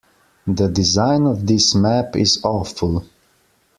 The 0.47 0.67
design 0.67 1.27
of 1.27 1.45
this 1.45 1.75
map 1.75 2.15
is 2.15 2.43
awful. 2.43 3.05